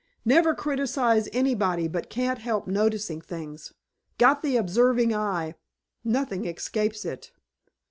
[0.25, 3.71] "Never criticize anybody but can't help noticing things.
[4.17, 5.53] Got the observing eye.
[6.03, 7.31] Nothing escapes it.